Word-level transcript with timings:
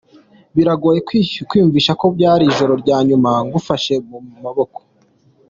Biragoye 0.55 0.99
kwiyumvisha 1.49 1.91
ko 1.99 2.05
byari 2.15 2.43
ijoro 2.51 2.73
rya 2.83 2.97
nyuma 3.07 3.31
ngufashe 3.45 3.93
mu 4.07 4.17
maboko. 4.43 4.79